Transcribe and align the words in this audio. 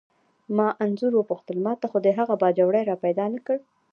ما 0.57 0.67
انځور 0.83 1.13
وپوښتل: 1.15 1.57
ما 1.65 1.73
ته 1.81 1.85
خو 1.91 1.97
دې 2.05 2.11
هغه 2.19 2.35
باجوړی 2.41 2.83
را 2.89 2.95
پیدا 3.03 3.25
نه 3.33 3.39
کړ؟ 3.45 3.57